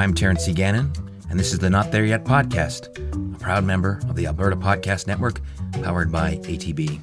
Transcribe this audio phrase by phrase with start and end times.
[0.00, 0.54] I'm Terence C.
[0.54, 0.90] Gannon,
[1.28, 5.06] and this is the Not There Yet podcast, a proud member of the Alberta Podcast
[5.06, 5.42] Network,
[5.82, 6.98] powered by ATB.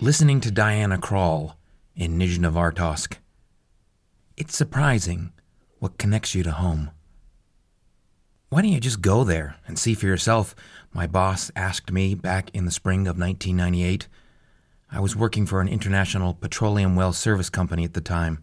[0.00, 1.54] Listening to Diana Krall
[1.96, 3.14] in Nizhnevartovsk,
[4.36, 5.32] it's surprising
[5.80, 6.92] what connects you to home.
[8.50, 10.56] Why don't you just go there and see for yourself?
[10.92, 14.08] My boss asked me back in the spring of 1998.
[14.90, 18.42] I was working for an international petroleum well service company at the time.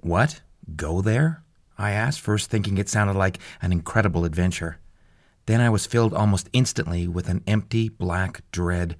[0.00, 0.40] What?
[0.74, 1.44] Go there?
[1.78, 4.80] I asked, first thinking it sounded like an incredible adventure.
[5.46, 8.96] Then I was filled almost instantly with an empty, black dread.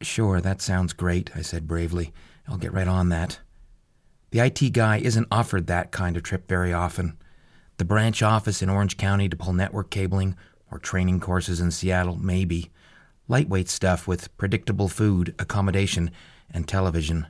[0.00, 2.14] Sure, that sounds great, I said bravely.
[2.48, 3.40] I'll get right on that.
[4.30, 7.18] The IT guy isn't offered that kind of trip very often
[7.82, 10.36] the branch office in Orange County to pull network cabling,
[10.70, 12.70] or training courses in Seattle, maybe.
[13.26, 16.12] Lightweight stuff with predictable food, accommodation,
[16.48, 17.26] and television.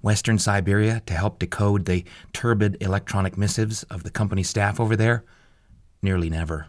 [0.00, 5.22] Western Siberia to help decode the turbid electronic missives of the company staff over there?
[6.02, 6.66] Nearly never.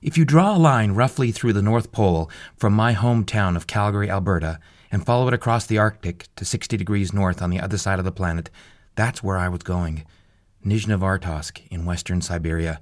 [0.00, 4.08] If you draw a line roughly through the North Pole from my hometown of Calgary,
[4.08, 4.60] Alberta,
[4.92, 8.04] and follow it across the Arctic to 60 degrees north on the other side of
[8.04, 8.48] the planet,
[8.94, 10.04] that's where I was going
[10.66, 12.80] Nizhnevartovsk in western Siberia.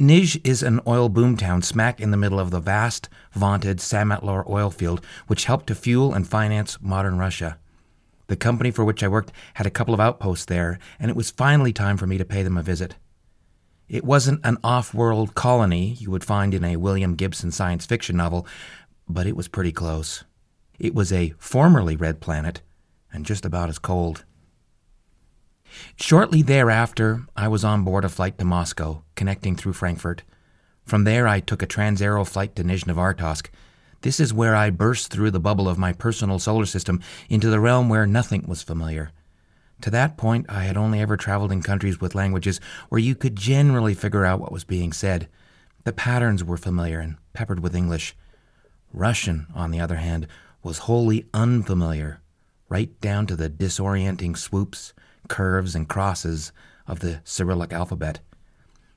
[0.00, 4.70] Nizh is an oil boomtown smack in the middle of the vast, vaunted Samotlor oil
[4.70, 7.58] field, which helped to fuel and finance modern Russia.
[8.28, 11.30] The company for which I worked had a couple of outposts there, and it was
[11.30, 12.94] finally time for me to pay them a visit.
[13.88, 18.16] It wasn't an off world colony you would find in a William Gibson science fiction
[18.16, 18.46] novel,
[19.08, 20.24] but it was pretty close.
[20.78, 22.62] It was a formerly red planet,
[23.12, 24.24] and just about as cold.
[25.96, 30.22] Shortly thereafter, I was on board a flight to Moscow, connecting through Frankfurt.
[30.84, 33.48] From there, I took a Transaero flight to Nizhnevartovsk.
[34.02, 37.60] This is where I burst through the bubble of my personal solar system into the
[37.60, 39.10] realm where nothing was familiar.
[39.80, 43.36] To that point, I had only ever traveled in countries with languages where you could
[43.36, 45.28] generally figure out what was being said.
[45.84, 48.14] The patterns were familiar and peppered with English.
[48.92, 50.26] Russian, on the other hand,
[50.62, 52.20] was wholly unfamiliar,
[52.68, 54.94] right down to the disorienting swoops,
[55.28, 56.52] curves, and crosses
[56.86, 58.20] of the Cyrillic alphabet.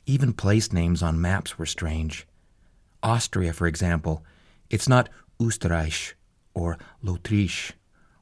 [0.06, 2.28] Even place names on maps were strange.
[3.04, 4.24] Austria, for example,
[4.70, 6.14] it's not Österreich
[6.54, 7.74] or L'Autriche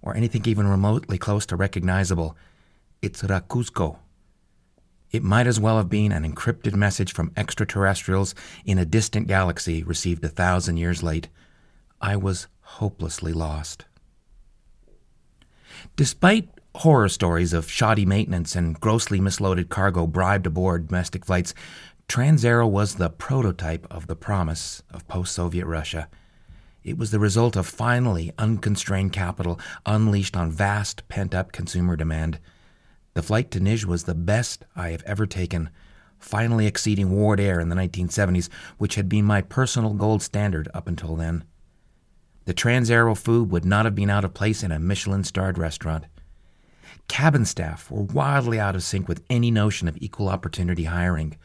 [0.02, 2.36] or anything even remotely close to recognizable.
[3.02, 3.98] It's Rakuzko.
[5.12, 9.84] It might as well have been an encrypted message from extraterrestrials in a distant galaxy
[9.84, 11.30] received a thousand years late.
[12.02, 13.86] I was hopelessly lost.
[15.96, 16.50] Despite
[16.80, 21.54] horror stories of shoddy maintenance and grossly misloaded cargo bribed aboard domestic flights,
[22.08, 26.10] Transaero was the prototype of the promise of post Soviet Russia.
[26.84, 32.40] It was the result of finally unconstrained capital unleashed on vast pent up consumer demand.
[33.14, 35.70] The flight to Nizh was the best I have ever taken,
[36.20, 41.16] finally exceeding Wardair in the 1970s, which had been my personal gold standard up until
[41.16, 41.46] then.
[42.44, 46.06] The Transaero food would not have been out of place in a Michelin starred restaurant.
[47.08, 51.38] Cabin staff were wildly out of sync with any notion of equal opportunity hiring.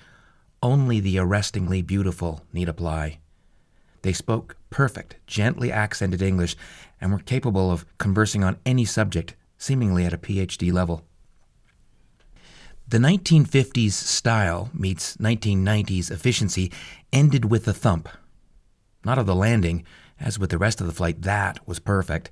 [0.63, 3.19] Only the arrestingly beautiful need apply.
[4.03, 6.57] They spoke perfect, gently accented English
[7.01, 11.05] and were capable of conversing on any subject, seemingly at a PhD level.
[12.89, 16.73] The 1950s style meets 1990s efficiency
[17.13, 18.09] ended with a thump.
[19.05, 19.85] Not of the landing,
[20.19, 22.31] as with the rest of the flight, that was perfect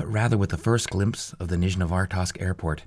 [0.00, 2.84] but rather with the first glimpse of the Nizhnevartovsk airport.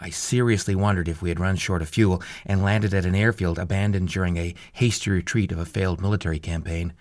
[0.00, 3.58] I seriously wondered if we had run short of fuel and landed at an airfield
[3.58, 6.94] abandoned during a hasty retreat of a failed military campaign.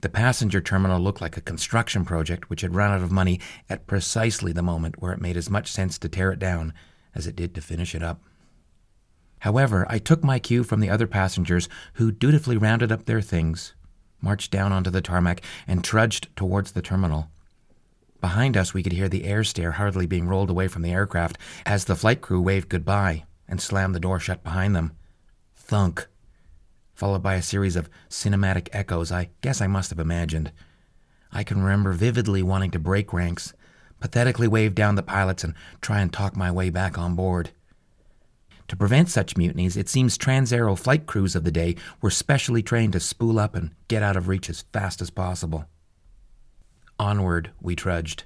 [0.00, 3.38] The passenger terminal looked like a construction project which had run out of money
[3.70, 6.74] at precisely the moment where it made as much sense to tear it down
[7.14, 8.20] as it did to finish it up.
[9.42, 13.74] However, I took my cue from the other passengers who dutifully rounded up their things,
[14.20, 17.30] marched down onto the tarmac, and trudged towards the terminal.
[18.20, 21.38] Behind us, we could hear the air stair hardly being rolled away from the aircraft
[21.64, 24.92] as the flight crew waved goodbye and slammed the door shut behind them.
[25.54, 26.08] Thunk,
[26.94, 30.50] followed by a series of cinematic echoes I guess I must have imagined.
[31.30, 33.54] I can remember vividly wanting to break ranks,
[34.00, 37.50] pathetically wave down the pilots, and try and talk my way back on board.
[38.68, 42.92] To prevent such mutinies, it seems Transaero flight crews of the day were specially trained
[42.94, 45.66] to spool up and get out of reach as fast as possible.
[46.98, 48.24] Onward we trudged.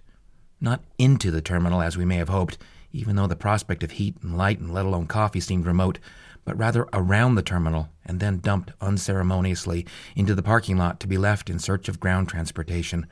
[0.60, 2.58] Not into the terminal as we may have hoped,
[2.92, 5.98] even though the prospect of heat and light and let alone coffee seemed remote,
[6.44, 9.86] but rather around the terminal and then dumped unceremoniously
[10.16, 13.06] into the parking lot to be left in search of ground transportation.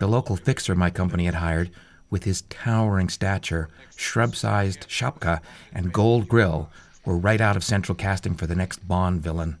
[0.00, 1.70] The local fixer my company had hired,
[2.10, 5.40] with his towering stature, shrub sized shapka,
[5.72, 6.70] and gold grill,
[7.04, 9.58] were right out of central casting for the next Bond villain.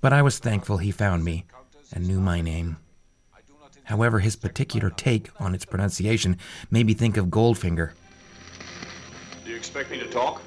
[0.00, 1.44] But I was thankful he found me
[1.92, 2.76] and knew my name.
[3.84, 6.38] However, his particular take on its pronunciation
[6.70, 7.92] made me think of Goldfinger.
[9.44, 10.42] Do you expect me to talk?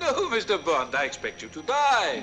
[0.00, 0.62] No, Mr.
[0.64, 2.22] Bond, I expect you to die.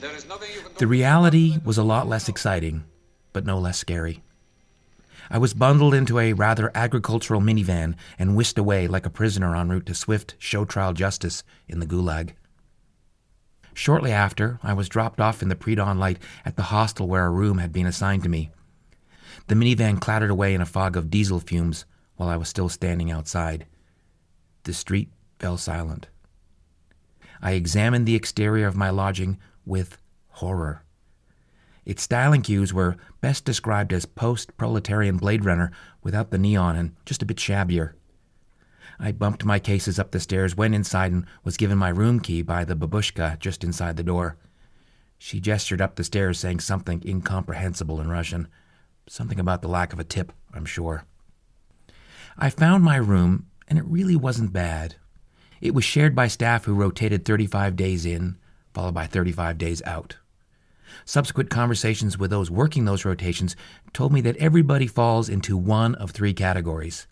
[0.00, 0.78] There is nothing you can do.
[0.78, 2.84] The reality was a lot less exciting,
[3.32, 4.22] but no less scary.
[5.28, 9.68] I was bundled into a rather agricultural minivan and whisked away like a prisoner en
[9.68, 12.30] route to swift show trial justice in the Gulag.
[13.74, 17.26] Shortly after, I was dropped off in the pre dawn light at the hostel where
[17.26, 18.50] a room had been assigned to me.
[19.48, 21.84] The minivan clattered away in a fog of diesel fumes
[22.16, 23.66] while I was still standing outside.
[24.64, 26.08] The street fell silent.
[27.40, 29.98] I examined the exterior of my lodging with
[30.28, 30.82] horror.
[31.84, 35.70] Its styling cues were best described as post proletarian Blade Runner
[36.02, 37.94] without the neon and just a bit shabbier.
[38.98, 42.42] I bumped my cases up the stairs, went inside, and was given my room key
[42.42, 44.36] by the babushka just inside the door.
[45.18, 48.48] She gestured up the stairs, saying something incomprehensible in Russian.
[49.08, 51.04] Something about the lack of a tip, I'm sure.
[52.36, 54.96] I found my room, and it really wasn't bad.
[55.60, 58.36] It was shared by staff who rotated 35 days in,
[58.74, 60.16] followed by 35 days out.
[61.04, 63.56] Subsequent conversations with those working those rotations
[63.92, 67.06] told me that everybody falls into one of three categories.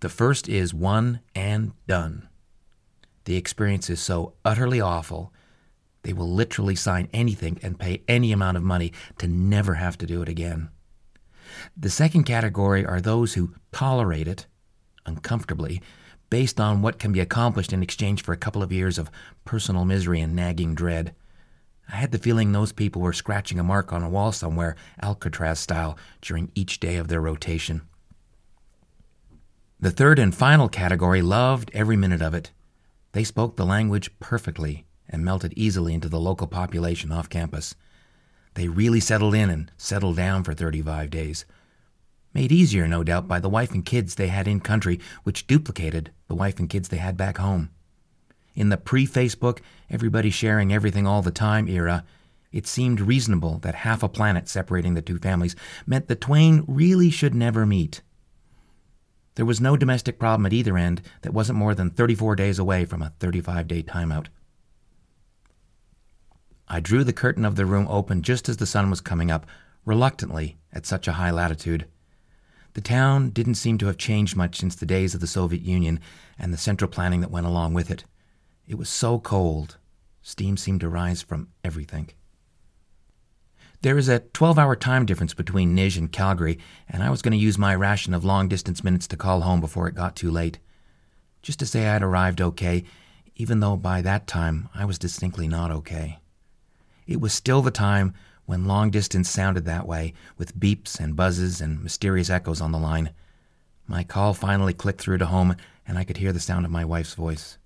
[0.00, 2.28] The first is one and done.
[3.24, 5.32] The experience is so utterly awful,
[6.02, 10.06] they will literally sign anything and pay any amount of money to never have to
[10.06, 10.70] do it again.
[11.76, 14.46] The second category are those who tolerate it
[15.06, 15.82] uncomfortably
[16.30, 19.10] based on what can be accomplished in exchange for a couple of years of
[19.44, 21.14] personal misery and nagging dread.
[21.92, 25.58] I had the feeling those people were scratching a mark on a wall somewhere, Alcatraz
[25.58, 27.82] style, during each day of their rotation.
[29.78, 32.52] The third and final category loved every minute of it.
[33.12, 37.74] They spoke the language perfectly and melted easily into the local population off campus.
[38.54, 41.44] They really settled in and settled down for 35 days.
[42.34, 46.10] Made easier, no doubt, by the wife and kids they had in country, which duplicated
[46.28, 47.70] the wife and kids they had back home.
[48.54, 49.60] In the pre Facebook,
[49.90, 52.04] everybody sharing everything all the time era,
[52.50, 55.56] it seemed reasonable that half a planet separating the two families
[55.86, 58.02] meant the twain really should never meet.
[59.34, 62.84] There was no domestic problem at either end that wasn't more than 34 days away
[62.84, 64.26] from a 35 day timeout.
[66.68, 69.46] I drew the curtain of the room open just as the sun was coming up,
[69.84, 71.86] reluctantly at such a high latitude.
[72.74, 76.00] The town didn't seem to have changed much since the days of the Soviet Union
[76.38, 78.04] and the central planning that went along with it.
[78.66, 79.76] It was so cold.
[80.22, 82.10] Steam seemed to rise from everything.
[83.82, 86.58] There is a 12 hour time difference between Nizh and Calgary,
[86.88, 89.60] and I was going to use my ration of long distance minutes to call home
[89.60, 90.60] before it got too late.
[91.42, 92.84] Just to say I'd arrived okay,
[93.34, 96.20] even though by that time I was distinctly not okay.
[97.06, 98.14] It was still the time
[98.44, 102.78] when long distance sounded that way, with beeps and buzzes and mysterious echoes on the
[102.78, 103.10] line.
[103.86, 105.56] My call finally clicked through to home,
[105.86, 107.58] and I could hear the sound of my wife's voice.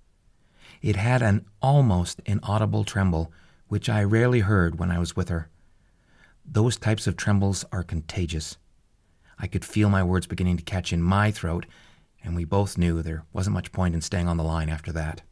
[0.83, 3.33] It had an almost inaudible tremble,
[3.69, 5.49] which I rarely heard when I was with her.
[6.45, 8.57] Those types of trembles are contagious.
[9.39, 11.67] I could feel my words beginning to catch in my throat,
[12.23, 15.23] and we both knew there wasn't much point in staying on the line after that.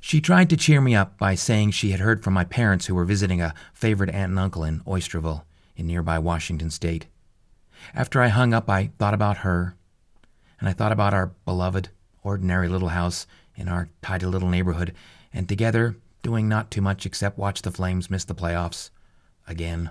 [0.00, 2.94] She tried to cheer me up by saying she had heard from my parents who
[2.94, 5.42] were visiting a favorite aunt and uncle in Oysterville,
[5.76, 7.06] in nearby Washington state.
[7.94, 9.74] After I hung up, I thought about her,
[10.60, 11.90] and I thought about our beloved,
[12.22, 13.26] ordinary little house
[13.56, 14.94] in our tidy little neighborhood,
[15.32, 18.90] and together, doing not too much except watch the Flames miss the playoffs.
[19.46, 19.90] Again.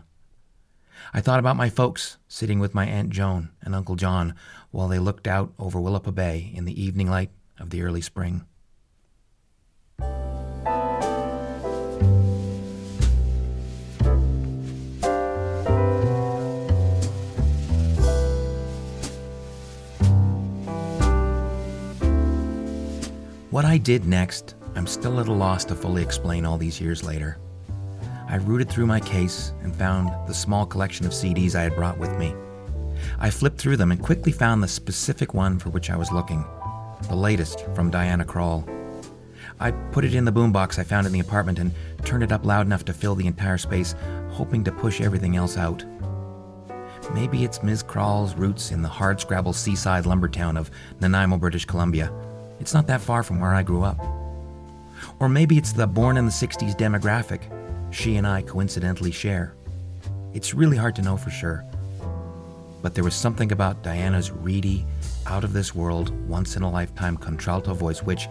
[1.14, 4.36] I thought about my folks sitting with my Aunt Joan and Uncle John
[4.72, 8.46] while they looked out over Willapa Bay in the evening light of the early spring.
[23.58, 27.04] What I did next, I'm still at a loss to fully explain all these years
[27.04, 27.40] later.
[28.30, 31.98] I rooted through my case and found the small collection of CDs I had brought
[31.98, 32.36] with me.
[33.18, 36.46] I flipped through them and quickly found the specific one for which I was looking
[37.10, 38.64] the latest from Diana Krall.
[39.60, 41.72] I put it in the boombox I found in the apartment and
[42.06, 43.96] turned it up loud enough to fill the entire space,
[44.30, 45.84] hoping to push everything else out.
[47.12, 47.82] Maybe it's Ms.
[47.82, 52.14] Krall's roots in the hardscrabble seaside lumber town of Nanaimo, British Columbia.
[52.60, 54.00] It's not that far from where I grew up.
[55.20, 57.42] Or maybe it's the born in the 60s demographic
[57.92, 59.54] she and I coincidentally share.
[60.34, 61.64] It's really hard to know for sure.
[62.82, 64.86] But there was something about Diana's reedy,
[65.26, 68.28] out of this world, once in a lifetime contralto voice which,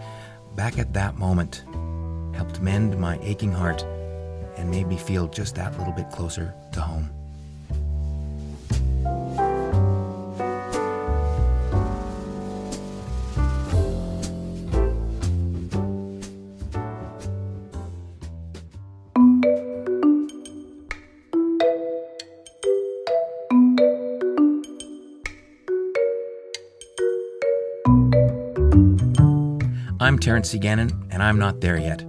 [0.55, 1.63] back at that moment,
[2.33, 3.83] helped mend my aching heart
[4.57, 7.16] and made me feel just that little bit closer to home.
[30.07, 30.57] I'm Terence C.
[30.57, 32.01] Gannon, and I'm not there yet.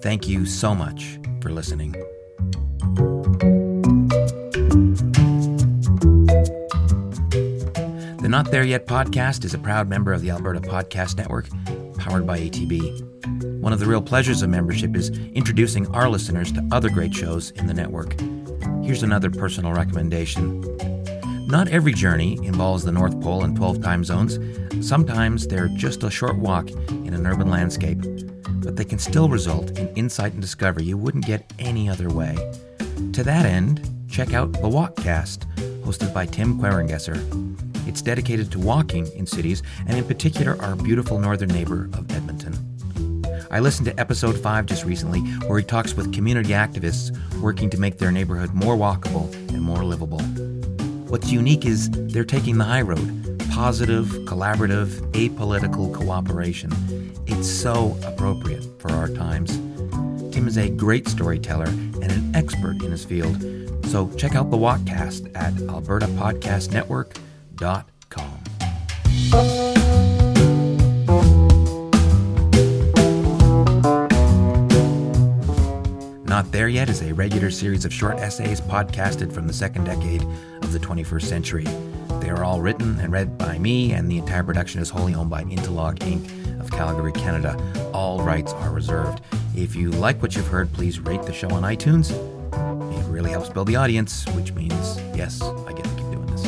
[0.00, 1.92] Thank you so much for listening.
[8.22, 11.46] The Not There Yet podcast is a proud member of the Alberta Podcast Network,
[11.98, 13.60] powered by ATB.
[13.60, 17.50] One of the real pleasures of membership is introducing our listeners to other great shows
[17.50, 18.18] in the network.
[18.82, 20.95] Here's another personal recommendation.
[21.56, 24.38] Not every journey involves the North Pole and 12 time zones.
[24.86, 27.98] Sometimes they're just a short walk in an urban landscape,
[28.60, 32.34] but they can still result in insight and discovery you wouldn't get any other way.
[33.14, 35.46] To that end, check out the Walkcast,
[35.80, 37.16] hosted by Tim Querengesser.
[37.88, 42.52] It's dedicated to walking in cities, and in particular our beautiful northern neighbor of Edmonton.
[43.50, 47.80] I listened to episode 5 just recently, where he talks with community activists working to
[47.80, 50.20] make their neighborhood more walkable and more livable.
[51.08, 56.72] What's unique is they're taking the high road positive, collaborative, apolitical cooperation.
[57.26, 59.56] It's so appropriate for our times.
[60.30, 63.40] Tim is a great storyteller and an expert in his field,
[63.86, 68.42] so check out the Walkcast at albertapodcastnetwork.com.
[76.26, 80.26] Not There Yet is a regular series of short essays podcasted from the second decade
[80.66, 81.64] of the 21st century.
[82.20, 85.30] They are all written and read by me, and the entire production is wholly owned
[85.30, 86.60] by Interlog Inc.
[86.60, 87.56] of Calgary, Canada.
[87.94, 89.20] All rights are reserved.
[89.54, 92.10] If you like what you've heard, please rate the show on iTunes.
[92.10, 96.44] It really helps build the audience, which means, yes, I get to keep doing this.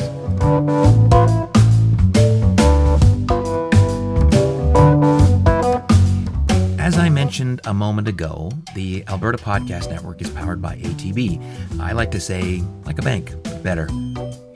[6.77, 11.79] As I mentioned a moment ago, the Alberta Podcast Network is powered by ATB.
[11.79, 13.33] I like to say, like a bank,
[13.63, 13.87] better.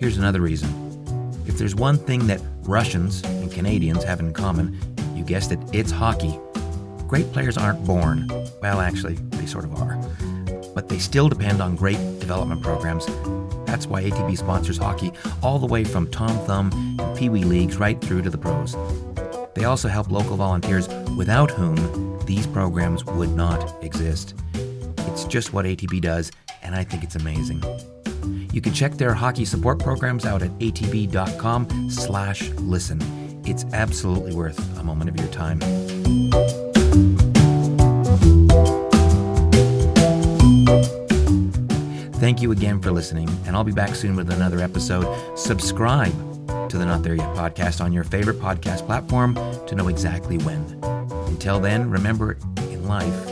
[0.03, 0.69] Here's another reason.
[1.47, 4.77] If there's one thing that Russians and Canadians have in common,
[5.15, 6.37] you guessed it, it's hockey.
[7.07, 8.27] Great players aren't born.
[8.61, 9.95] Well, actually, they sort of are.
[10.75, 13.05] But they still depend on great development programs.
[13.65, 17.77] That's why ATB sponsors hockey all the way from Tom Thumb and Pee Wee leagues
[17.77, 18.75] right through to the pros.
[19.55, 24.33] They also help local volunteers without whom these programs would not exist.
[24.53, 26.29] It's just what ATB does,
[26.61, 27.63] and I think it's amazing.
[28.53, 33.01] You can check their hockey support programs out at atb.com slash listen.
[33.45, 35.59] It's absolutely worth a moment of your time.
[42.19, 45.07] Thank you again for listening, and I'll be back soon with another episode.
[45.35, 46.13] Subscribe
[46.69, 49.33] to the Not There Yet podcast on your favorite podcast platform
[49.65, 50.61] to know exactly when.
[51.25, 53.27] Until then, remember in life,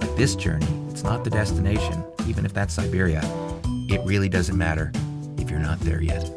[0.00, 3.20] like this journey, it's not the destination, even if that's Siberia.
[3.90, 4.92] It really doesn't matter
[5.36, 6.30] if you're not there yet.